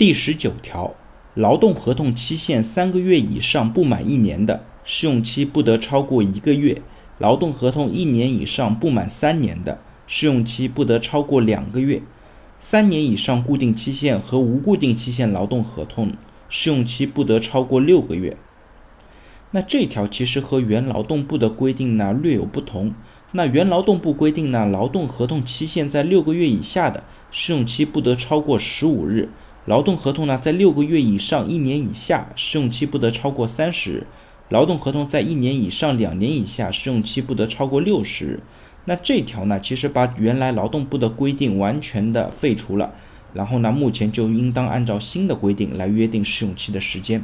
[0.00, 0.94] 第十九条，
[1.34, 6.80] 劳动合同期限三个月以上不满一年的，试用期不得超过一个月；
[7.18, 12.00] 劳动合同一年以上不满三年的，试用期不得超过两个月；
[12.58, 16.10] 三年以上固定期限和无固定期限劳动合同，
[16.48, 18.38] 试用期不得超过六个月。
[19.50, 22.94] 那这条其实和原劳动部的规定呢略有不同。
[23.32, 29.28] 那原劳动部规定呢，劳动合同期限在六个月以下的，试用期不得超过十五日。
[29.66, 34.06] 劳动合同呢，在六个月以上一年以下，试用期不得超过三十日；
[34.48, 38.40] 劳动合同在一年以上两年以下，试用期不得超过六十日。
[38.86, 42.94] 那这条呢，其实把原来劳动部的规定完全的废除了，
[43.34, 47.22] 然后呢，目前就应当按照新的规定来约定试用期的时间。